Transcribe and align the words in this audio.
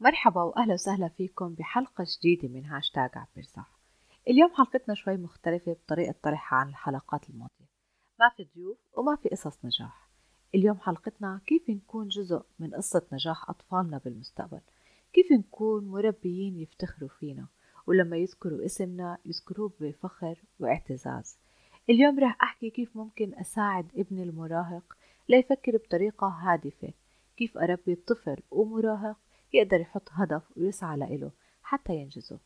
مرحبا 0.00 0.42
وأهلا 0.42 0.74
وسهلا 0.74 1.08
فيكم 1.08 1.54
بحلقة 1.54 2.04
جديدة 2.18 2.48
من 2.48 2.66
هاشتاج 2.66 3.10
عبر 3.14 3.42
صح 3.42 3.80
اليوم 4.28 4.50
حلقتنا 4.54 4.94
شوي 4.94 5.16
مختلفة 5.16 5.72
بطريقة 5.72 6.14
طرحها 6.22 6.58
عن 6.58 6.68
الحلقات 6.68 7.30
الماضية. 7.30 7.70
ما 8.20 8.28
في 8.36 8.48
ضيوف 8.54 8.78
وما 8.96 9.16
في 9.16 9.28
قصص 9.28 9.64
نجاح. 9.64 10.10
اليوم 10.54 10.78
حلقتنا 10.78 11.40
كيف 11.46 11.70
نكون 11.70 12.08
جزء 12.08 12.42
من 12.58 12.74
قصة 12.74 13.06
نجاح 13.12 13.50
أطفالنا 13.50 13.98
بالمستقبل. 13.98 14.60
كيف 15.12 15.32
نكون 15.32 15.84
مربيين 15.84 16.56
يفتخروا 16.56 17.08
فينا. 17.08 17.46
ولما 17.86 18.16
يذكروا 18.16 18.64
اسمنا 18.64 19.18
يذكروه 19.24 19.72
بفخر 19.80 20.42
واعتزاز. 20.58 21.38
اليوم 21.90 22.18
راح 22.18 22.36
أحكي 22.42 22.70
كيف 22.70 22.96
ممكن 22.96 23.34
أساعد 23.34 23.90
ابني 23.96 24.22
المراهق 24.22 24.96
ليفكر 25.28 25.76
بطريقة 25.76 26.26
هادفة. 26.26 26.92
كيف 27.40 27.58
أربي 27.58 27.94
طفل 27.94 28.36
ومراهق 28.50 29.16
يقدر 29.52 29.80
يحط 29.80 30.08
هدف 30.12 30.42
ويسعى 30.56 30.96
لإله 30.96 31.30
حتى 31.62 31.94
ينجزه. 31.96 32.38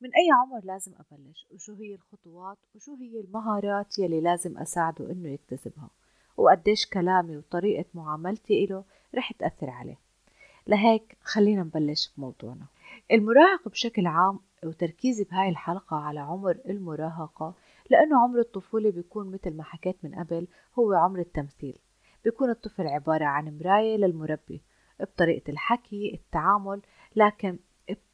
من 0.00 0.08
أي 0.08 0.28
عمر 0.40 0.60
لازم 0.64 0.92
أبلش؟ 0.92 1.46
وشو 1.54 1.74
هي 1.74 1.94
الخطوات؟ 1.94 2.58
وشو 2.74 2.94
هي 2.94 3.20
المهارات 3.20 3.98
يلي 3.98 4.20
لازم 4.20 4.58
أساعده 4.58 5.12
إنه 5.12 5.28
يكتسبها؟ 5.28 5.90
وقديش 6.36 6.86
كلامي 6.86 7.36
وطريقة 7.36 7.84
معاملتي 7.94 8.64
إله 8.64 8.84
رح 9.14 9.32
تأثر 9.32 9.70
عليه؟ 9.70 9.98
لهيك 10.66 11.16
خلينا 11.22 11.62
نبلش 11.62 12.12
بموضوعنا. 12.16 12.66
المراهق 13.12 13.68
بشكل 13.68 14.06
عام 14.06 14.40
وتركيزي 14.64 15.24
بهاي 15.24 15.48
الحلقة 15.48 15.96
على 15.96 16.20
عمر 16.20 16.58
المراهقة 16.68 17.54
لأنه 17.90 18.22
عمر 18.22 18.38
الطفولة 18.38 18.90
بيكون 18.90 19.30
مثل 19.30 19.56
ما 19.56 19.62
حكيت 19.62 19.96
من 20.04 20.14
قبل 20.14 20.46
هو 20.78 20.92
عمر 20.92 21.18
التمثيل. 21.18 21.78
بيكون 22.26 22.50
الطفل 22.50 22.86
عبارة 22.86 23.24
عن 23.24 23.58
مراية 23.58 23.96
للمربي 23.96 24.62
بطريقة 25.00 25.50
الحكي 25.50 26.14
التعامل 26.14 26.82
لكن 27.16 27.58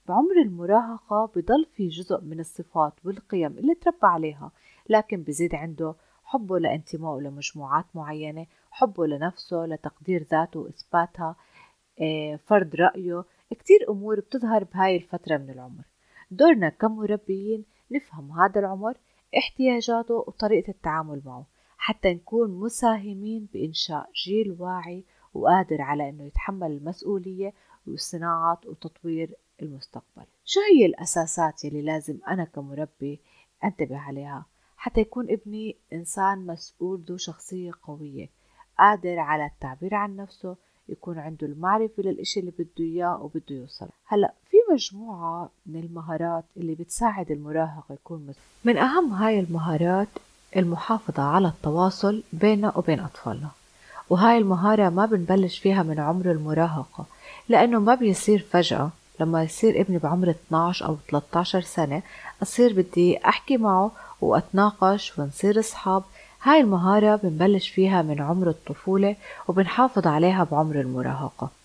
بعمر 0.09 0.37
المراهقة 0.45 1.33
بضل 1.37 1.67
في 1.77 1.89
جزء 1.89 2.21
من 2.21 2.41
الصفات 2.41 2.93
والقيم 3.05 3.59
اللي 3.59 3.75
تربى 3.75 4.07
عليها 4.07 4.51
لكن 4.89 5.23
بزيد 5.23 5.55
عنده 5.55 5.95
حبه 6.25 6.59
لانتمائه 6.59 7.21
لمجموعات 7.21 7.85
معينة 7.95 8.47
حبه 8.71 9.07
لنفسه 9.07 9.67
لتقدير 9.67 10.23
ذاته 10.23 10.61
وإثباتها 10.61 11.37
آه، 12.01 12.37
فرض 12.37 12.75
رأيه. 12.75 13.25
كتير 13.51 13.79
أمور 13.91 14.21
بتظهر 14.21 14.65
بهاي 14.65 14.97
الفترة 14.97 15.37
من 15.37 15.51
العمر. 15.51 15.85
دورنا 16.31 16.69
كمربيين 16.69 17.65
نفهم 17.91 18.33
هذا 18.41 18.61
العمر 18.61 18.95
احتياجاته 19.39 20.15
وطريقة 20.15 20.71
التعامل 20.71 21.23
معه. 21.25 21.47
حتى 21.85 22.15
نكون 22.15 22.51
مساهمين 22.51 23.49
بإنشاء 23.53 24.11
جيل 24.25 24.57
واعي 24.59 25.05
وقادر 25.35 25.83
على 25.83 26.09
أنه 26.09 26.25
يتحمل 26.25 26.71
المسؤولية 26.71 27.55
وصناعة 27.87 28.61
وتطوير 28.67 29.35
المستقبل. 29.63 30.27
شو 30.45 30.61
هي 30.61 30.87
الأساسات 30.87 31.65
يلي 31.65 31.83
لازم 31.83 32.19
أنا 32.29 32.45
كمربي 32.45 33.21
أنتبه 33.65 33.99
عليها؟ 33.99 34.47
حتى 34.77 35.01
يكون 35.01 35.31
ابني 35.31 35.77
إنسان 35.93 36.47
مسؤول 36.47 37.01
ذو 37.01 37.17
شخصية 37.17 37.73
قوية 37.83 38.29
قادر 38.79 39.19
على 39.19 39.47
التعبير 39.47 39.95
عن 39.95 40.17
نفسه 40.17 40.57
يكون 40.89 41.19
عنده 41.19 41.47
المعرفة 41.47 42.03
للإشي 42.03 42.41
اللي 42.41 42.51
بده 42.59 42.85
إياه 42.85 43.23
وبده 43.23 43.57
يوصل. 43.57 43.89
هلأ 44.07 44.35
في 44.51 44.57
مجموعة 44.73 45.51
من 45.67 45.81
المهارات 45.81 46.45
اللي 46.57 46.75
بتساعد 46.75 47.31
المراهق 47.31 47.93
يكون 47.93 48.19
مسؤول 48.19 48.45
من 48.65 48.77
أهم 48.77 49.13
هاي 49.13 49.41
المهارات 49.41 50.09
المحافظة 50.57 51.23
على 51.23 51.49
التواصل 51.49 52.23
بيننا 52.33 52.73
وبين 52.77 53.01
أطفالنا. 53.01 53.49
وهاي 54.11 54.39
المهارة 54.39 54.89
ما 54.89 55.07
بنبلش 55.07 55.59
فيها 55.59 55.83
من 55.83 56.01
عمر 56.01 56.31
المراهقة 56.31 57.05
لأنه 57.49 57.81
ما 57.81 57.95
بيصير 57.95 58.47
فجأة. 58.51 58.91
لما 59.21 59.43
يصير 59.43 59.81
ابني 59.81 59.99
بعمر 59.99 60.31
12 60.31 60.87
أو 60.87 60.97
13 61.11 61.61
سنة 61.61 62.03
أصير 62.43 62.73
بدي 62.73 63.19
أحكي 63.27 63.57
معه 63.57 63.91
وأتناقش 64.21 65.19
ونصير 65.19 65.61
أصحاب. 65.61 66.03
هاي 66.43 66.61
المهارة 66.61 67.17
بنبلش 67.17 67.69
فيها 67.69 68.03
من 68.03 68.21
عمر 68.21 68.49
الطفولة 68.49 69.17
وبنحافظ 69.49 70.07
عليها 70.07 70.45
بعمر 70.45 70.81
المراهقة. 70.81 71.62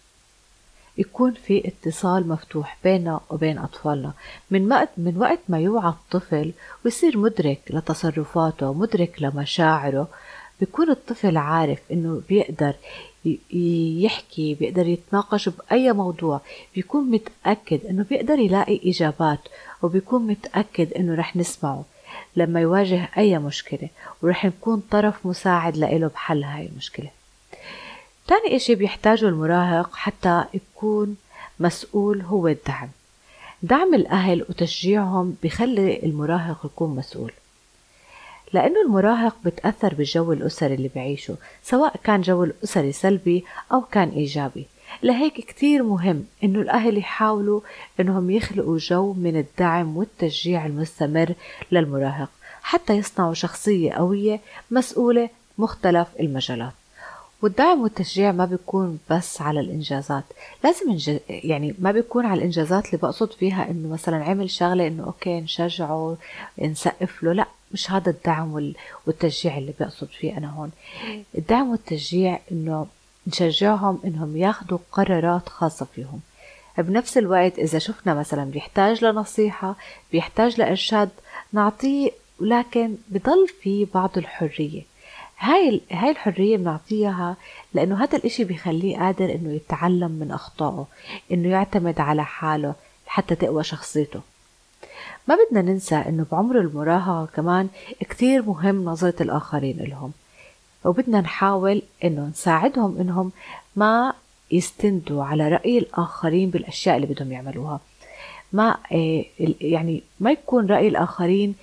يكون 0.97 1.33
في 1.33 1.67
اتصال 1.67 2.27
مفتوح 2.27 2.77
بيننا 2.83 3.19
وبين 3.29 3.57
أطفالنا. 3.57 4.13
من 4.51 4.71
وقت 4.71 4.89
من 4.97 5.17
وقت 5.17 5.39
ما 5.49 5.59
يوعى 5.59 5.89
الطفل 5.89 6.51
ويصير 6.85 7.17
مدرك 7.17 7.59
لتصرفاته 7.69 8.73
مدرك 8.73 9.21
لمشاعره 9.21 10.07
بيكون 10.59 10.89
الطفل 10.89 11.37
عارف 11.37 11.79
إنه 11.91 12.21
بيقدر 12.29 12.73
يحكي 14.03 14.55
بيقدر 14.55 14.87
يتناقش 14.87 15.49
بأي 15.49 15.93
موضوع. 15.93 16.41
بيكون 16.75 17.11
متأكد 17.11 17.85
إنه 17.85 18.05
بيقدر 18.09 18.39
يلاقي 18.39 18.79
إجابات 18.85 19.39
وبيكون 19.81 20.27
متأكد 20.27 20.93
إنه 20.93 21.15
رح 21.15 21.35
نسمعه 21.35 21.85
لما 22.35 22.61
يواجه 22.61 23.09
أي 23.17 23.39
مشكلة. 23.39 23.89
ورح 24.21 24.45
نكون 24.45 24.83
طرف 24.91 25.25
مساعد 25.25 25.77
لإله 25.77 26.07
بحل 26.07 26.43
هاي 26.43 26.65
المشكلة. 26.65 27.16
تاني 28.27 28.55
إشي 28.55 28.75
بيحتاجه 28.75 29.27
المراهق 29.27 29.95
حتى 29.95 30.43
يكون 30.53 31.15
مسؤول 31.59 32.21
هو 32.21 32.47
الدعم. 32.47 32.89
دعم 33.63 33.93
الأهل 33.93 34.45
وتشجيعهم 34.49 35.35
بخلي 35.43 36.03
المراهق 36.03 36.65
يكون 36.65 36.95
مسؤول. 36.95 37.31
لأنه 38.53 38.81
المراهق 38.81 39.35
بتأثر 39.45 39.93
بالجو 39.93 40.33
الأسري 40.33 40.73
اللي 40.73 40.89
بعيشه 40.95 41.35
سواء 41.63 41.95
كان 42.03 42.21
جو 42.21 42.43
الأسري 42.43 42.91
سلبي 42.91 43.45
أو 43.73 43.81
كان 43.81 44.09
إيجابي. 44.09 44.65
لهيك 45.03 45.33
كتير 45.33 45.83
مهم 45.83 46.25
إنه 46.43 46.61
الأهل 46.61 46.97
يحاولوا 46.97 47.61
إنهم 47.99 48.31
يخلقوا 48.31 48.77
جو 48.77 49.13
من 49.13 49.37
الدعم 49.37 49.97
والتشجيع 49.97 50.65
المستمر 50.65 51.33
للمراهق 51.71 52.29
حتى 52.61 52.93
يصنعوا 52.93 53.33
شخصية 53.33 53.91
قوية 53.91 54.39
مسؤولة 54.71 55.29
مختلف 55.57 56.07
المجالات. 56.19 56.73
والدعم 57.41 57.81
والتشجيع 57.81 58.31
ما 58.31 58.45
بيكون 58.45 58.99
بس 59.09 59.41
على 59.41 59.59
الإنجازات. 59.59 60.23
لازم 60.63 60.89
إنج... 60.91 61.17
يعني 61.29 61.75
ما 61.79 61.91
بيكون 61.91 62.25
على 62.25 62.37
الإنجازات 62.37 62.85
اللي 62.85 62.97
بقصد 62.97 63.31
فيها 63.31 63.71
إنه 63.71 63.89
مثلا 63.89 64.23
عمل 64.23 64.49
شغلة 64.49 64.87
إنه 64.87 65.03
أوكي 65.03 65.41
نشجعه 65.41 66.17
نسقف 66.59 67.23
له. 67.23 67.33
لا 67.33 67.47
مش 67.71 67.91
هذا 67.91 68.09
الدعم 68.09 68.73
والتشجيع 69.07 69.57
اللي 69.57 69.73
بقصد 69.79 70.07
فيه 70.07 70.37
أنا 70.37 70.49
هون. 70.49 70.71
الدعم 71.37 71.71
والتشجيع 71.71 72.39
إنه 72.51 72.87
نشجعهم 73.27 73.99
إنهم 74.05 74.37
ياخذوا 74.37 74.79
قرارات 74.91 75.49
خاصة 75.49 75.87
فيهم. 75.95 76.19
بنفس 76.77 77.17
الوقت 77.17 77.59
إذا 77.59 77.79
شفنا 77.79 78.13
مثلا 78.13 78.43
بيحتاج 78.43 79.05
لنصيحة 79.05 79.75
بيحتاج 80.11 80.59
لإرشاد 80.59 81.09
نعطيه 81.53 82.11
ولكن 82.41 82.95
بضل 83.09 83.47
في 83.61 83.87
بعض 83.93 84.17
الحرية. 84.17 84.81
هاي 85.39 85.81
هاي 85.91 86.09
الحرية 86.11 86.57
بنعطيها 86.57 87.35
لأنه 87.73 88.03
هذا 88.03 88.17
الإشي 88.17 88.43
بيخليه 88.43 88.97
قادر 88.97 89.35
إنه 89.35 89.53
يتعلم 89.53 90.11
من 90.11 90.31
أخطائه 90.31 90.87
إنه 91.31 91.49
يعتمد 91.49 91.99
على 91.99 92.25
حاله 92.25 92.75
حتى 93.07 93.35
تقوى 93.35 93.63
شخصيته. 93.63 94.21
ما 95.27 95.37
بدنا 95.49 95.71
ننسى 95.71 95.95
إنه 95.95 96.25
بعمر 96.31 96.59
المراهقة 96.59 97.25
كمان 97.35 97.67
كتير 97.99 98.41
مهم 98.41 98.85
نظرة 98.85 99.23
الآخرين 99.23 99.79
إلهم 99.79 100.11
وبدنا 100.85 101.21
نحاول 101.21 101.81
إنه 102.03 102.27
نساعدهم 102.27 102.97
إنهم 102.99 103.31
ما 103.75 104.13
يستندوا 104.51 105.23
على 105.23 105.49
رأي 105.49 105.77
الآخرين 105.77 106.49
بالأشياء 106.49 106.95
اللي 106.95 107.07
بدهم 107.07 107.31
يعملوها. 107.31 107.79
ما 108.53 108.77
إيه، 108.91 109.25
يعني 109.61 110.03
ما 110.19 110.31
يكون 110.31 110.65
رأي 110.65 110.87
الآخرين 110.87 111.55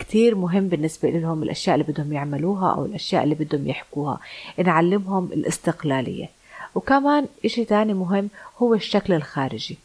كتير 0.00 0.34
مهم 0.34 0.68
بالنسبة 0.68 1.10
لهم 1.10 1.42
الأشياء 1.42 1.74
اللي 1.74 1.92
بدهم 1.92 2.12
يعملوها 2.12 2.74
أو 2.74 2.84
الأشياء 2.84 3.24
اللي 3.24 3.34
بدهم 3.34 3.68
يحكوها 3.68 4.18
نعلمهم 4.58 5.24
الاستقلالية. 5.32 6.28
وكمان 6.74 7.26
إشي 7.44 7.64
تاني 7.64 7.94
مهم 7.94 8.28
هو 8.58 8.74
الشكل 8.74 9.12
الخارجي. 9.12 9.78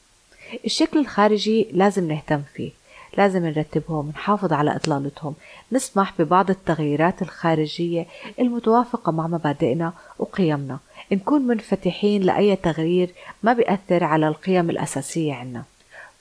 الشكل 0.66 1.00
الخارجي 1.00 1.68
لازم 1.72 2.08
نهتم 2.08 2.42
فيه 2.54 2.72
لازم 3.18 3.46
نرتبهم 3.46 4.10
نحافظ 4.10 4.54
على 4.54 4.76
إطلالتهم 4.76 5.34
نسمح 5.72 6.14
ببعض 6.20 6.50
التغييرات 6.50 7.22
الخارجية 7.22 8.06
المتوافقة 8.40 9.12
مع 9.12 9.28
مبادئنا 9.28 9.94
وقيمنا. 10.20 10.80
نكون 11.12 11.42
منفتحين 11.42 12.22
لأي 12.22 12.56
تغيير 12.56 13.10
ما 13.44 13.54
بيأثر 13.54 14.04
على 14.04 14.28
القيم 14.28 14.70
الأساسية 14.70 15.34
عنا. 15.34 15.64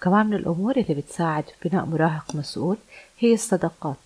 كمان 0.05 0.27
من 0.27 0.35
الأمور 0.35 0.77
اللي 0.77 0.95
بتساعد 0.95 1.45
في 1.61 1.69
بناء 1.69 1.85
مراهق 1.85 2.35
مسؤول 2.35 2.77
هي 3.19 3.35
الصداقات. 3.35 3.97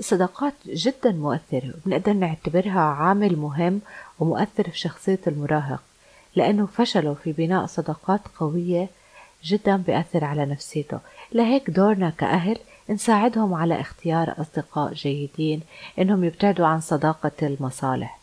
الصداقات 0.00 0.54
جدا 0.66 1.12
مؤثرة 1.12 1.74
وبنقدر 1.74 2.12
نعتبرها 2.12 2.80
عامل 2.80 3.36
مهم 3.36 3.80
ومؤثر 4.18 4.70
في 4.70 4.78
شخصية 4.78 5.18
المراهق 5.26 5.82
لأنه 6.36 6.66
فشله 6.66 7.14
في 7.14 7.32
بناء 7.32 7.66
صداقات 7.66 8.20
قوية 8.38 8.88
جدا 9.44 9.76
بيأثر 9.76 10.24
على 10.24 10.46
نفسيته. 10.46 10.98
لهيك 11.32 11.70
دورنا 11.70 12.10
كأهل 12.10 12.58
نساعدهم 12.90 13.54
على 13.54 13.80
اختيار 13.80 14.34
أصدقاء 14.40 14.92
جيدين 14.92 15.60
إنهم 15.98 16.24
يبتعدوا 16.24 16.66
عن 16.66 16.80
صداقة 16.80 17.32
المصالح. 17.42 18.18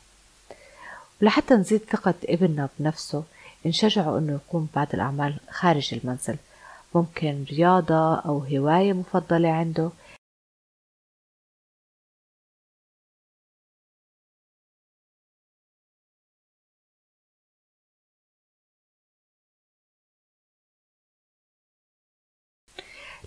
ولحتى 1.21 1.53
نزيد 1.53 1.81
ثقة 1.91 2.13
ابننا 2.25 2.69
بنفسه 2.79 3.23
نشجعه 3.65 4.17
إنه 4.17 4.33
يقوم 4.33 4.67
ببعض 4.73 4.87
الأعمال 4.93 5.39
خارج 5.49 5.93
المنزل. 5.93 6.37
ممكن 6.95 7.45
رياضة 7.51 8.15
أو 8.15 8.37
هواية 8.39 8.93
مفضلة 8.93 9.49
عنده. 9.51 9.91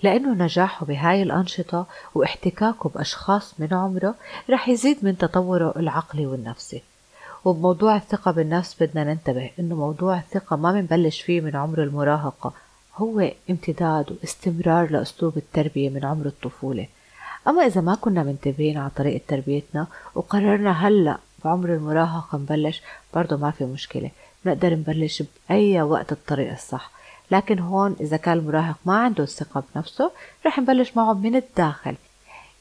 لأنه 0.03 0.45
نجاحه 0.45 0.87
بهاي 0.87 1.23
الأنشطة 1.23 1.87
واحتكاكه 2.15 2.89
بأشخاص 2.89 3.61
من 3.61 3.75
عمره 3.75 4.15
رح 4.51 4.69
يزيد 4.69 5.05
من 5.05 5.19
تطوره 5.19 5.73
العقلي 5.77 6.27
والنفسي. 6.27 6.83
وبموضوع 7.45 7.97
الثقة 7.97 8.31
بالنفس 8.31 8.83
بدنا 8.83 9.05
ننتبه 9.05 9.51
إنه 9.59 9.75
موضوع 9.75 10.19
الثقة 10.19 10.57
ما 10.57 10.73
بنبلش 10.73 11.23
فيه 11.23 11.41
من 11.41 11.57
عمر 11.57 11.83
المراهقة. 11.83 12.64
هو 12.97 13.31
امتداد 13.51 14.11
واستمرار 14.11 14.91
لأسلوب 14.91 15.37
التربية 15.37 15.91
من 15.91 16.05
عمر 16.05 16.27
الطفولة. 16.27 16.87
أما 17.49 17.67
إذا 17.67 17.81
ما 17.81 17.95
كنا 17.95 18.23
منتبهين 18.23 18.79
على 18.79 18.91
طريقة 18.97 19.21
تربيتنا 19.29 19.87
وقررنا 20.15 20.89
هلأ 20.89 21.19
بعمر 21.45 21.75
المراهقة 21.75 22.39
نبلش 22.39 22.83
برضه 23.15 23.37
ما 23.37 23.51
في 23.51 23.65
مشكلة. 23.65 24.11
بنقدر 24.45 24.75
نبلش 24.75 25.23
بأي 25.49 25.83
وقت 25.83 26.13
الطريق 26.13 26.53
الصح. 26.53 26.91
لكن 27.31 27.59
هون 27.59 27.97
إذا 28.01 28.17
كان 28.17 28.39
المراهق 28.39 28.77
ما 28.85 28.97
عنده 28.97 29.25
الثقة 29.25 29.65
بنفسه 29.75 30.11
رح 30.47 30.59
نبلش 30.59 30.97
معه 30.97 31.13
من 31.13 31.37
الداخل. 31.37 31.95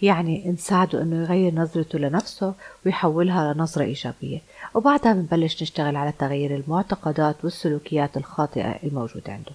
يعني 0.02 0.52
نساعده 0.52 1.02
إنه 1.02 1.24
يغير 1.24 1.56
نظرته 1.56 2.00
لنفسه 2.00 2.54
ويحولها 2.86 3.54
لنظرة 3.54 3.84
إيجابية. 3.84 4.40
وبعدها 4.74 5.14
بنبلش 5.14 5.64
نشتغل 5.64 5.96
على 5.96 6.12
تغيير 6.12 6.56
المعتقدات 6.56 7.36
والسلوكيات 7.44 8.18
الخاطئة 8.18 8.80
الموجودة 8.84 9.34
عنده. 9.34 9.52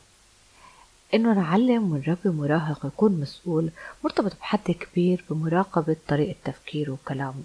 إنه 1.15 1.35
نعلم 1.35 1.93
ونربي 1.93 2.29
مراهق 2.29 2.87
يكون 2.87 3.21
مسؤول 3.21 3.71
مرتبط 4.05 4.33
بحد 4.41 4.71
كبير 4.71 5.25
بمراقبة 5.31 5.97
طريقة 6.09 6.37
تفكيره 6.45 6.91
وكلامه 6.91 7.43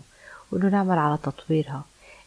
وإنه 0.52 0.70
نعمل 0.70 0.98
على 0.98 1.18
تطويرها. 1.24 1.84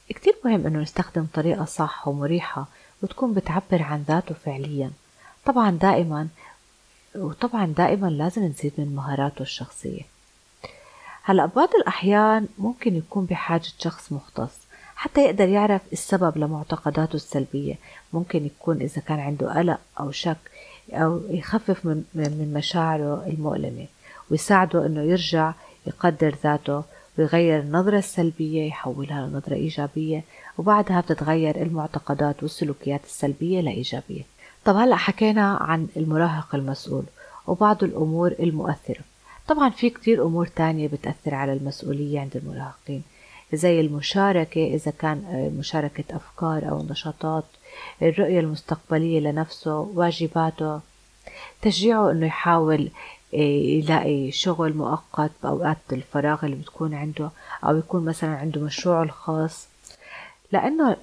كتير 0.09 0.37
مهم 0.45 0.67
إنه 0.67 0.79
نستخدم 0.79 1.27
طريقة 1.35 1.65
صح 1.65 2.09
ومريحة 2.09 2.67
وتكون 3.03 3.35
بتعبر 3.35 3.83
عن 3.83 4.05
ذاته 4.09 4.35
فعليا. 4.35 4.91
طبعا 5.45 5.71
دائما 5.71 6.29
وطبعا 7.15 7.67
دائما 7.67 8.07
لازم 8.07 8.45
نزيد 8.45 8.73
من 8.79 8.95
مهاراته 8.97 9.43
الشخصية. 9.43 10.03
هلأ 11.23 11.47
بعض 11.47 11.69
الأحيان 11.75 12.49
ممكن 12.59 12.97
يكون 12.97 13.25
بحاجة 13.25 13.73
شخص 13.79 14.13
مختص 14.13 14.66
حتى 14.97 15.25
يقدر 15.25 15.49
يعرف 15.49 15.81
السبب 15.93 16.39
لمعتقداته 16.39 17.17
السلبية. 17.17 17.75
ممكن 18.13 18.47
يكون 18.47 18.81
إذا 18.81 19.03
كان 19.03 19.21
عنده 19.21 19.55
قلق 19.55 19.81
أو 20.01 20.11
شك 20.11 20.37
أو 20.93 21.21
يخفف 21.31 21.85
من, 21.87 22.05
من 22.15 22.53
مشاعره 22.55 23.27
المؤلمة 23.27 23.87
ويساعده 24.31 24.87
إنه 24.87 25.03
يرجع 25.03 25.53
يقدر 25.87 26.35
ذاته 26.45 26.83
ويغير 27.19 27.61
النظرة 27.61 27.99
السلبية 27.99 28.69
يحولها 28.69 29.27
لنظرة 29.27 29.55
إيجابية 29.55 30.25
وبعدها 30.59 31.01
بتتغير 31.01 31.63
المعتقدات 31.63 32.43
والسلوكيات 32.43 33.05
السلبية 33.05 33.61
لإيجابية. 33.61 34.23
طب 34.65 34.77
هلأ 34.77 34.97
حكينا 34.97 35.57
عن 35.61 35.89
المراهق 35.97 36.55
المسؤول 36.55 37.05
وبعض 37.47 37.85
الأمور 37.85 38.35
المؤثرة. 38.41 39.01
طبعا 39.49 39.71
في 39.71 39.91
كتير 39.91 40.27
أمور 40.27 40.47
تانية 40.47 40.89
بتأثر 40.89 41.35
على 41.35 41.53
المسؤولية 41.53 42.21
عند 42.21 42.37
المراهقين. 42.37 43.03
زي 43.53 43.81
المشاركة 43.81 44.65
إذا 44.75 44.91
كان 44.91 45.25
آه، 45.31 45.59
مشاركة 45.59 46.17
أفكار 46.17 46.69
أو 46.71 46.83
نشاطات 46.91 47.45
الرؤية 48.03 48.41
المستقبلية 48.41 49.21
لنفسه 49.21 49.79
واجباته. 49.95 50.81
تشجيعه 51.63 52.11
أنه 52.11 52.27
يحاول 52.27 52.91
آه، 53.35 53.37
يلاقي 53.37 54.31
شغل 54.33 54.73
مؤقت 54.77 55.31
بأوقات 55.43 55.77
الفراغ 55.93 56.45
اللي 56.45 56.57
بتكون 56.57 56.95
عنده 56.95 57.31
أو 57.65 57.77
يكون 57.77 58.05
مثلا 58.05 58.31
عنده 58.37 58.61
مشروعه 58.61 59.03
الخاص. 59.03 59.69
لأنه 60.53 60.97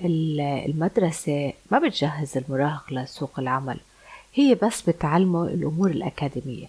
المدرسة 0.66 1.54
ما 1.72 1.80
بتجهز 1.80 2.38
المراهق 2.38 2.94
لسوق 2.94 3.40
العمل 3.40 3.80
هي 4.34 4.56
بس 4.56 4.82
بتعلمه 4.90 5.44
الأمور 5.44 5.90
الأكاديمية. 5.90 6.68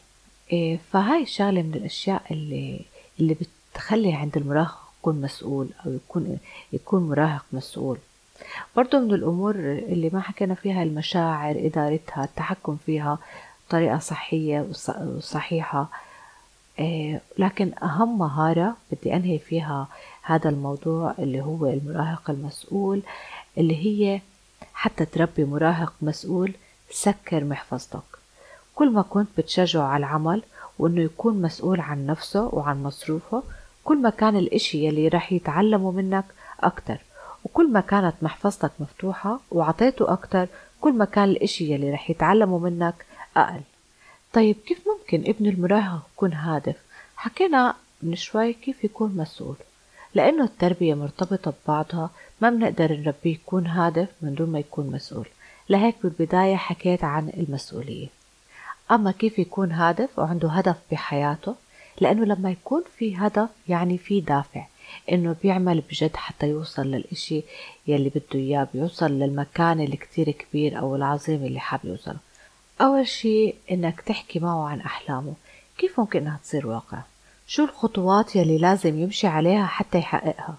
إيه، 0.52 0.78
فهاي 0.92 1.22
الشغلة 1.22 1.62
من 1.62 1.74
الأشياء 1.74 2.22
اللي 2.30 2.80
اللي 3.20 3.36
بتخلي 3.74 4.12
عند 4.14 4.36
المراهق 4.36 4.83
يكون 5.04 5.20
مسؤول 5.20 5.68
أو 5.86 5.92
يكون 5.92 6.38
يكون 6.72 7.08
مراهق 7.08 7.44
مسؤول. 7.52 7.98
برضو 8.76 8.98
من 9.00 9.14
الأمور 9.14 9.54
اللي 9.88 10.10
ما 10.12 10.20
حكينا 10.20 10.54
فيها 10.54 10.82
المشاعر 10.82 11.54
إدارتها 11.58 12.24
التحكم 12.24 12.76
فيها 12.86 13.18
بطريقة 13.68 13.98
صحية 13.98 14.66
وصحيحة. 15.16 15.86
إيه، 16.78 17.20
لكن 17.38 17.72
أهم 17.82 18.18
مهارة 18.18 18.76
بدي 18.92 19.16
أنهي 19.16 19.38
فيها 19.38 19.88
هذا 20.22 20.50
الموضوع 20.50 21.14
اللي 21.18 21.40
هو 21.40 21.66
المراهق 21.66 22.30
المسؤول 22.30 23.02
اللي 23.58 23.76
هي 23.86 24.20
حتى 24.74 25.04
تربي 25.04 25.44
مراهق 25.44 25.92
مسؤول 26.02 26.52
سكر 26.90 27.44
محفظتك. 27.44 28.08
كل 28.74 28.90
ما 28.90 29.02
كنت 29.02 29.28
بتشجعه 29.38 29.86
على 29.86 30.06
العمل 30.06 30.42
وإنه 30.78 31.00
يكون 31.00 31.42
مسؤول 31.42 31.80
عن 31.80 32.06
نفسه 32.06 32.48
وعن 32.52 32.82
مصروفه 32.82 33.42
كل 33.84 34.02
ما 34.02 34.10
كان 34.10 34.36
الإشي 34.36 34.86
يلي 34.86 35.08
رح 35.08 35.32
يتعلمه 35.32 35.90
منك 35.90 36.24
أكتر 36.60 36.98
وكل 37.44 37.72
ما 37.72 37.80
كانت 37.80 38.14
محفظتك 38.22 38.70
مفتوحة 38.80 39.40
وعطيته 39.50 40.12
أكتر 40.12 40.46
كل 40.80 40.92
ما 40.92 41.04
كان 41.04 41.24
الإشي 41.24 41.72
يلي 41.72 41.90
رح 41.90 42.10
يتعلمه 42.10 42.58
منك 42.58 43.06
أقل. 43.36 43.60
طيب 44.32 44.56
كيف 44.66 44.78
ممكن 44.88 45.30
ابن 45.30 45.46
المراهق 45.46 46.08
يكون 46.14 46.32
هادف؟ 46.32 46.76
حكينا 47.16 47.74
من 48.02 48.14
شوي 48.14 48.52
كيف 48.52 48.84
يكون 48.84 49.16
مسؤول 49.16 49.56
لأنه 50.14 50.44
التربية 50.44 50.94
مرتبطة 50.94 51.54
ببعضها 51.64 52.10
ما 52.40 52.50
بنقدر 52.50 52.92
نربيه 52.92 53.34
يكون 53.34 53.66
هادف 53.66 54.08
من 54.22 54.34
دون 54.34 54.50
ما 54.50 54.58
يكون 54.58 54.90
مسؤول. 54.90 55.26
لهيك 55.68 55.94
بالبداية 56.02 56.56
حكيت 56.56 57.04
عن 57.04 57.28
المسؤولية. 57.36 58.08
أما 58.90 59.10
كيف 59.10 59.38
يكون 59.38 59.72
هادف 59.72 60.18
وعنده 60.18 60.48
هدف 60.48 60.76
بحياته 60.90 61.54
لأنه 62.00 62.24
لما 62.24 62.50
يكون 62.50 62.82
في 62.98 63.16
هدف 63.16 63.48
يعني 63.68 63.98
في 63.98 64.20
دافع 64.20 64.66
إنه 65.12 65.36
بيعمل 65.42 65.82
بجد 65.90 66.16
حتى 66.16 66.48
يوصل 66.48 66.82
للإشي 66.86 67.42
يلي 67.86 68.08
بده 68.08 68.24
إياه 68.34 68.68
بيوصل 68.74 69.10
للمكان 69.10 69.80
اللي 69.80 69.96
كتير 69.96 70.30
كبير 70.30 70.78
أو 70.78 70.96
العظيم 70.96 71.44
اللي 71.44 71.60
حاب 71.60 71.80
يوصله. 71.84 72.16
أول 72.80 73.08
شي 73.08 73.54
إنك 73.70 74.00
تحكي 74.00 74.38
معه 74.38 74.68
عن 74.68 74.80
أحلامه 74.80 75.34
كيف 75.78 76.00
ممكن 76.00 76.20
إنها 76.20 76.40
تصير 76.42 76.66
واقع؟ 76.66 76.98
شو 77.46 77.64
الخطوات 77.64 78.36
يلي 78.36 78.58
لازم 78.58 78.98
يمشي 78.98 79.26
عليها 79.26 79.66
حتى 79.66 79.98
يحققها؟ 79.98 80.56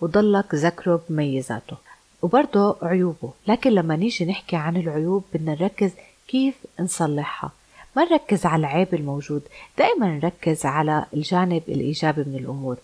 وضلك 0.00 0.54
ذكره 0.54 1.02
بميزاته 1.08 1.76
وبرضه 2.22 2.76
عيوبه 2.82 3.32
لكن 3.48 3.70
لما 3.70 3.96
نيجي 3.96 4.24
نحكي 4.24 4.56
عن 4.56 4.76
العيوب 4.76 5.24
بدنا 5.34 5.54
نركز 5.54 5.92
كيف 6.28 6.54
نصلحها. 6.80 7.50
ما 7.96 8.04
نركز 8.04 8.46
على 8.46 8.60
العيب 8.60 8.94
الموجود 8.94 9.42
دائما 9.78 10.06
نركز 10.06 10.66
على 10.66 11.04
الجانب 11.14 11.62
الإيجابي 11.68 12.24
من 12.24 12.36
الأمور. 12.36 12.76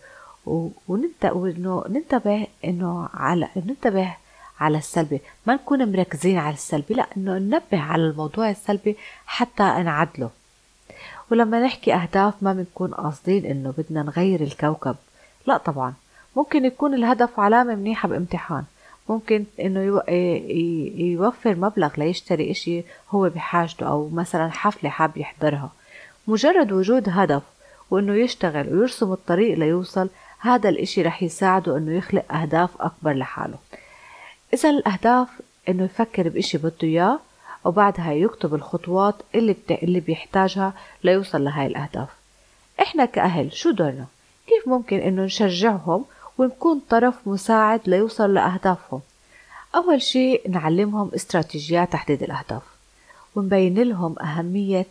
وننتبه 0.88 1.54
ننتبه 1.88 2.46
إنه 2.64 3.08
على 3.14 3.48
ننتبه 3.56 4.14
على 4.60 4.78
السلبي. 4.78 5.20
ما 5.46 5.54
نكون 5.54 5.92
مركزين 5.92 6.38
على 6.38 6.54
السلبي 6.54 6.94
لا 6.94 7.06
إنه 7.16 7.38
ننبه 7.38 7.80
على 7.80 8.02
الموضوع 8.02 8.50
السلبي 8.50 8.96
حتى 9.26 9.62
نعدله. 9.62 10.30
ولما 11.30 11.60
نحكي 11.64 11.94
أهداف 11.94 12.34
ما 12.42 12.52
بنكون 12.52 12.94
قاصدين 12.94 13.46
إنه 13.46 13.74
بدنا 13.78 14.02
نغير 14.02 14.40
الكوكب. 14.40 14.96
لا 15.46 15.56
طبعا. 15.56 15.94
ممكن 16.36 16.64
يكون 16.64 16.94
الهدف 16.94 17.40
علامة 17.40 17.74
منيحة 17.74 18.08
بامتحان. 18.08 18.64
ممكن 19.08 19.44
إنه 19.60 20.02
يوفر 20.98 21.54
مبلغ 21.54 21.90
ليشتري 21.98 22.50
إشي 22.50 22.82
هو 23.10 23.28
بحاجته 23.28 23.88
أو 23.88 24.08
مثلا 24.08 24.50
حفلة 24.50 24.90
حاب 24.90 25.16
يحضرها. 25.16 25.72
مجرد 26.28 26.72
وجود 26.72 27.08
هدف 27.08 27.42
وإنه 27.90 28.14
يشتغل 28.14 28.74
ويرسم 28.74 29.12
الطريق 29.12 29.58
ليوصل 29.58 30.08
هذا 30.38 30.68
الإشي 30.68 31.02
رح 31.02 31.22
يساعده 31.22 31.76
إنه 31.76 31.92
يخلق 31.92 32.32
أهداف 32.32 32.70
أكبر 32.80 33.12
لحاله. 33.12 33.58
اذا 34.54 34.70
الأهداف 34.70 35.28
إنه 35.68 35.84
يفكر 35.84 36.28
بإشي 36.28 36.58
بده 36.58 36.74
إياه 36.82 37.20
وبعدها 37.64 38.12
يكتب 38.12 38.54
الخطوات 38.54 39.14
اللي, 39.34 39.52
بت... 39.52 39.70
اللي 39.70 40.00
بيحتاجها 40.00 40.72
ليوصل 41.04 41.44
لهاي 41.44 41.66
الأهداف. 41.66 42.08
إحنا 42.80 43.04
كأهل 43.04 43.52
شو 43.52 43.70
دورنا؟ 43.70 44.06
كيف 44.46 44.68
ممكن 44.68 44.96
إنه 44.96 45.22
نشجعهم 45.22 46.04
ونكون 46.38 46.80
طرف 46.90 47.14
مساعد 47.26 47.80
ليوصل 47.86 48.34
لأهدافهم؟ 48.34 49.00
أول 49.74 50.02
شيء 50.02 50.50
نعلمهم 50.50 51.10
استراتيجيات 51.14 51.92
تحديد 51.92 52.22
الأهداف. 52.22 52.62
ونبين 53.36 53.82
لهم 53.82 54.18
أهمية 54.18 54.86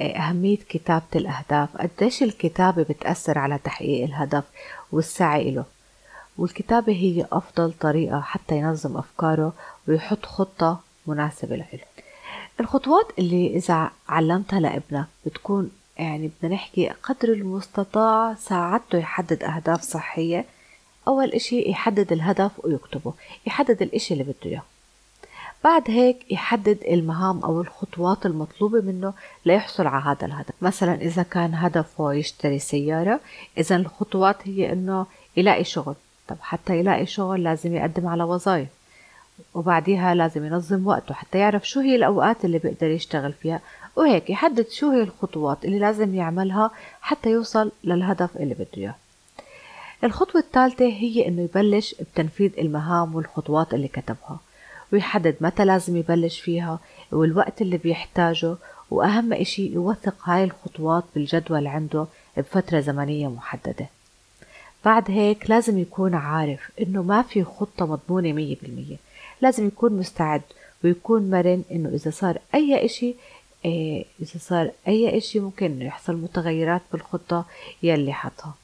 أهمية 0.00 0.56
كتابة 0.68 1.02
الأهداف 1.16 1.68
قديش 1.76 2.22
الكتابة 2.22 2.82
بتأثر 2.82 3.38
على 3.38 3.58
تحقيق 3.64 4.04
الهدف 4.04 4.44
والسعي 4.92 5.50
له. 5.50 5.64
والكتابة 6.38 6.92
هي 6.92 7.26
أفضل 7.32 7.72
طريقة 7.80 8.20
حتى 8.20 8.56
ينظم 8.58 8.96
أفكاره 8.96 9.52
ويحط 9.88 10.26
خطة 10.26 10.80
مناسبة 11.06 11.56
له 11.56 11.66
الخطوات 12.60 13.06
اللي 13.18 13.56
إذا 13.56 13.90
علمتها 14.08 14.60
لابنك 14.60 15.06
بتكون 15.26 15.70
يعني 15.98 16.30
بدنا 16.42 16.54
نحكي 16.54 16.88
قدر 16.88 17.28
المستطاع 17.28 18.34
ساعدته 18.34 18.98
يحدد 18.98 19.42
أهداف 19.44 19.82
صحية 19.82 20.44
أول 21.08 21.32
إشي 21.32 21.70
يحدد 21.70 22.12
الهدف 22.12 22.50
ويكتبه. 22.64 23.12
يحدد 23.46 23.82
الإشي 23.82 24.14
اللي 24.14 24.24
بده 24.24 24.36
إياه. 24.46 24.62
بعد 25.64 25.90
هيك 25.90 26.32
يحدد 26.32 26.78
المهام 26.88 27.38
أو 27.44 27.60
الخطوات 27.60 28.26
المطلوبة 28.26 28.80
منه 28.80 29.14
ليحصل 29.46 29.86
على 29.86 30.04
هذا 30.04 30.26
الهدف. 30.26 30.54
مثلا 30.62 30.94
إذا 30.94 31.22
كان 31.22 31.54
هدفه 31.54 32.12
يشتري 32.12 32.58
سيارة 32.58 33.20
إذا 33.58 33.76
الخطوات 33.76 34.48
هي 34.48 34.72
إنه 34.72 35.06
يلاقي 35.36 35.64
شغل. 35.64 35.94
طب 36.28 36.36
حتى 36.40 36.78
يلاقي 36.78 37.06
شغل 37.06 37.42
لازم 37.42 37.76
يقدم 37.76 38.06
على 38.06 38.22
وظائف. 38.22 38.68
وبعديها 39.54 40.14
لازم 40.14 40.46
ينظم 40.46 40.86
وقته 40.86 41.14
حتى 41.14 41.38
يعرف 41.38 41.68
شو 41.68 41.80
هي 41.80 41.96
الأوقات 41.96 42.44
اللي 42.44 42.58
بيقدر 42.58 42.86
يشتغل 42.86 43.32
فيها. 43.32 43.60
وهيك 43.96 44.30
يحدد 44.30 44.68
شو 44.68 44.90
هي 44.90 45.02
الخطوات 45.02 45.64
اللي 45.64 45.78
لازم 45.78 46.14
يعملها 46.14 46.70
حتى 47.00 47.30
يوصل 47.30 47.72
للهدف 47.84 48.36
اللي 48.36 48.54
بده 48.54 48.68
إياه. 48.76 48.94
الخطوة 50.04 50.40
الثالثة 50.40 50.84
هي 50.84 51.28
إنه 51.28 51.42
يبلش 51.42 51.94
بتنفيذ 52.00 52.50
المهام 52.58 53.14
والخطوات 53.14 53.74
اللي 53.74 53.88
كتبها. 53.88 54.40
ويحدد 54.92 55.36
متى 55.40 55.64
لازم 55.64 55.96
يبلش 55.96 56.40
فيها 56.40 56.78
والوقت 57.12 57.62
اللي 57.62 57.76
بيحتاجه 57.76 58.56
وأهم 58.90 59.32
إشي 59.32 59.72
يوثق 59.72 60.14
هاي 60.24 60.44
الخطوات 60.44 61.04
بالجدول 61.14 61.66
عنده 61.66 62.06
بفترة 62.36 62.80
زمنية 62.80 63.28
محددة. 63.28 63.86
بعد 64.84 65.10
هيك 65.10 65.50
لازم 65.50 65.78
يكون 65.78 66.14
عارف 66.14 66.70
إنه 66.80 67.02
ما 67.02 67.22
في 67.22 67.44
خطة 67.44 67.86
مضمونة 67.86 68.32
مية 68.32 68.56
بالمية. 68.62 68.96
لازم 69.40 69.66
يكون 69.66 69.92
مستعد 69.92 70.42
ويكون 70.84 71.30
مرن 71.30 71.62
إنه 71.72 71.88
إذا 71.88 72.10
صار 72.10 72.38
أي 72.54 72.84
إشي 72.84 73.14
إيه 73.64 74.04
إذا 74.22 74.38
صار 74.38 74.70
أي 74.88 75.18
إشي 75.18 75.40
ممكن 75.40 75.82
يحصل 75.82 76.16
متغيرات 76.16 76.82
بالخطة 76.92 77.44
يلي 77.82 78.12
حطها. 78.12 78.54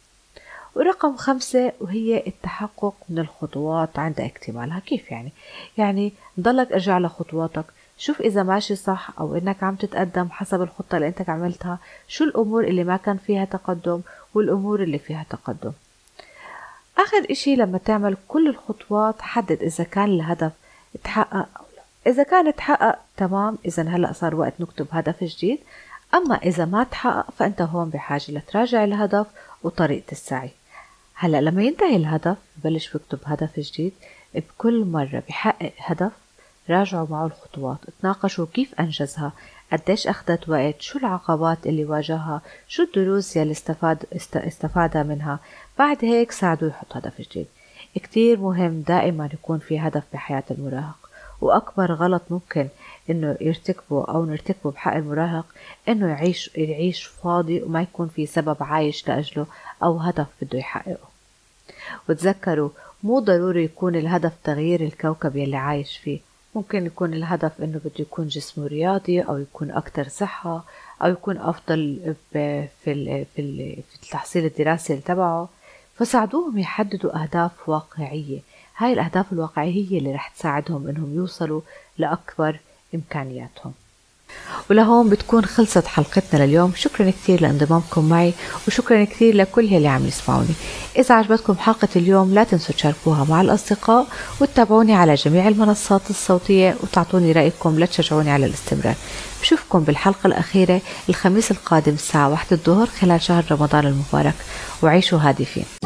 ورقم 0.78 1.16
خمسة 1.16 1.72
وهي 1.80 2.22
التحقق 2.26 2.94
من 3.08 3.18
الخطوات 3.18 3.98
عند 3.98 4.20
اكتمالها. 4.20 4.80
كيف 4.80 5.10
يعني؟ 5.10 5.32
يعني 5.78 6.12
ضلك 6.40 6.72
ارجع 6.72 6.98
لخطواتك. 6.98 7.64
شوف 7.96 8.20
إذا 8.20 8.42
ماشي 8.42 8.76
صح 8.76 9.10
أو 9.20 9.36
إنك 9.36 9.62
عم 9.62 9.74
تتقدم 9.74 10.28
حسب 10.30 10.62
الخطة 10.62 10.96
اللي 10.96 11.08
أنت 11.08 11.30
عملتها. 11.30 11.78
شو 12.08 12.24
الأمور 12.24 12.64
اللي 12.64 12.84
ما 12.84 12.96
كان 12.96 13.16
فيها 13.16 13.44
تقدم 13.44 14.00
والأمور 14.34 14.82
اللي 14.82 14.98
فيها 14.98 15.26
تقدم. 15.30 15.72
آخر 16.98 17.26
إشي 17.30 17.56
لما 17.56 17.78
تعمل 17.78 18.16
كل 18.28 18.48
الخطوات 18.48 19.22
حدد 19.22 19.62
إذا 19.62 19.84
كان 19.84 20.04
الهدف 20.04 20.52
تحقق 21.04 21.36
أو 21.36 21.64
لا. 21.76 22.10
إذا 22.10 22.22
كان 22.22 22.54
تحقق 22.54 22.98
تمام. 23.16 23.58
إذا 23.66 23.82
هلأ 23.82 24.12
صار 24.12 24.34
وقت 24.34 24.52
نكتب 24.60 24.86
هدف 24.90 25.24
جديد. 25.24 25.58
أما 26.14 26.34
إذا 26.34 26.64
ما 26.64 26.84
تحقق 26.84 27.30
فأنت 27.30 27.62
هون 27.62 27.88
بحاجة 27.88 28.32
لتراجع 28.32 28.84
الهدف 28.84 29.26
وطريقة 29.62 30.12
السعي. 30.12 30.50
هلا 31.20 31.40
لما 31.40 31.62
ينتهي 31.62 31.96
الهدف 31.96 32.36
ببلش 32.56 32.96
بكتب 32.96 33.18
هدف 33.24 33.60
جديد 33.60 33.92
بكل 34.34 34.84
مرة 34.84 35.22
بحقق 35.28 35.72
هدف 35.78 36.12
راجعوا 36.70 37.06
معه 37.10 37.26
الخطوات 37.26 37.78
تناقشوا 38.02 38.46
كيف 38.54 38.80
أنجزها 38.80 39.32
قديش 39.72 40.06
أخذت 40.06 40.48
وقت 40.48 40.80
شو 40.80 40.98
العقبات 40.98 41.66
اللي 41.66 41.84
واجهها 41.84 42.42
شو 42.68 42.82
الدروس 42.82 43.36
يلي 43.36 43.52
استفاد 43.52 44.04
استفادها 44.34 45.02
منها. 45.02 45.38
بعد 45.78 46.04
هيك 46.04 46.32
ساعدوه 46.32 46.68
يحط 46.68 46.96
هدف 46.96 47.20
جديد. 47.20 47.46
كتير 47.94 48.40
مهم 48.40 48.80
دائما 48.80 49.28
يكون 49.32 49.58
في 49.58 49.78
هدف 49.78 50.02
بحياة 50.12 50.44
المراهق. 50.50 51.08
وأكبر 51.40 51.92
غلط 51.92 52.22
ممكن 52.30 52.68
إنه 53.10 53.36
يرتكبه 53.40 54.04
أو 54.04 54.24
نرتكبه 54.24 54.70
بحق 54.70 54.94
المراهق 54.94 55.46
إنه 55.88 56.08
يعيش 56.08 56.50
يعيش 56.54 57.04
فاضي 57.04 57.62
وما 57.62 57.82
يكون 57.82 58.08
في 58.08 58.26
سبب 58.26 58.56
عايش 58.60 59.08
لأجله 59.08 59.46
أو 59.82 59.98
هدف 59.98 60.26
بده 60.42 60.58
يحققه. 60.58 61.07
وتذكروا 62.08 62.70
مو 63.02 63.18
ضروري 63.18 63.64
يكون 63.64 63.96
الهدف 63.96 64.32
تغيير 64.44 64.80
الكوكب 64.80 65.36
يلي 65.36 65.56
عايش 65.56 65.98
فيه. 65.98 66.20
ممكن 66.54 66.86
يكون 66.86 67.14
الهدف 67.14 67.52
إنه 67.62 67.80
بده 67.84 67.94
يكون 67.98 68.28
جسمه 68.28 68.66
رياضي 68.66 69.20
أو 69.20 69.38
يكون 69.38 69.70
أكثر 69.70 70.08
صحة 70.08 70.64
أو 71.02 71.10
يكون 71.10 71.36
أفضل 71.38 72.14
في 72.32 72.66
في 72.84 73.24
في 73.24 73.82
التحصيل 74.02 74.44
الدراسي 74.44 74.96
تبعه. 74.96 75.48
فساعدوهم 75.94 76.58
يحددوا 76.58 77.22
أهداف 77.22 77.68
واقعية. 77.68 78.40
هاي 78.76 78.92
الأهداف 78.92 79.32
الواقعية 79.32 79.90
هي 79.90 79.98
اللي 79.98 80.14
رح 80.14 80.28
تساعدهم 80.28 80.88
إنهم 80.88 81.14
يوصلوا 81.14 81.60
لأكبر 81.98 82.60
إمكانياتهم. 82.94 83.72
ولهون 84.70 85.08
بتكون 85.08 85.44
خلصت 85.44 85.86
حلقتنا 85.86 86.44
لليوم. 86.44 86.72
شكرا 86.76 87.10
كثير 87.10 87.42
لانضمامكم 87.42 88.08
معي 88.08 88.34
وشكرا 88.68 89.04
كثير 89.04 89.36
لكل 89.36 89.72
يلي 89.72 89.88
عم 89.88 90.06
يسمعوني. 90.06 90.54
إذا 90.98 91.14
عجبتكم 91.14 91.54
حلقة 91.54 91.88
اليوم 91.96 92.34
لا 92.34 92.44
تنسوا 92.44 92.74
تشاركوها 92.74 93.24
مع 93.24 93.40
الأصدقاء 93.40 94.06
وتتابعوني 94.40 94.94
على 94.94 95.14
جميع 95.14 95.48
المنصات 95.48 96.10
الصوتية 96.10 96.76
وتعطوني 96.82 97.32
رأيكم 97.32 97.78
لتشجعوني 97.80 98.30
على 98.30 98.46
الاستمرار. 98.46 98.94
بشوفكم 99.40 99.80
بالحلقة 99.80 100.26
الأخيرة 100.26 100.80
الخميس 101.08 101.50
القادم 101.50 101.92
الساعة 101.92 102.28
واحدة 102.28 102.56
الظهر 102.56 102.86
خلال 102.86 103.22
شهر 103.22 103.44
رمضان 103.50 103.86
المبارك. 103.86 104.34
وعيشوا 104.82 105.18
هادفين. 105.18 105.77